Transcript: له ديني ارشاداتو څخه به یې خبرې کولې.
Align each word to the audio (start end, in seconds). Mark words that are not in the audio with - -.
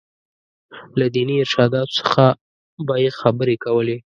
له 0.99 1.05
ديني 1.15 1.35
ارشاداتو 1.43 1.95
څخه 1.99 2.25
به 2.87 2.95
یې 3.03 3.09
خبرې 3.19 3.55
کولې. 3.63 3.97